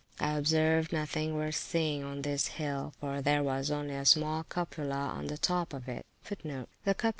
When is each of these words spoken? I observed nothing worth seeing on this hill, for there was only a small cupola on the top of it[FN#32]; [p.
I 0.19 0.31
observed 0.35 0.91
nothing 0.91 1.35
worth 1.35 1.53
seeing 1.53 2.03
on 2.03 2.23
this 2.23 2.47
hill, 2.47 2.95
for 2.99 3.21
there 3.21 3.43
was 3.43 3.69
only 3.69 3.93
a 3.93 4.03
small 4.03 4.43
cupola 4.43 4.95
on 4.95 5.27
the 5.27 5.37
top 5.37 5.73
of 5.75 5.83
it[FN#32]; 5.85 6.65
[p. 6.83 6.93